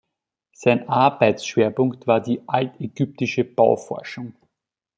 [0.53, 4.33] Sein Arbeitsschwerpunkt war die altägyptische Bauforschung.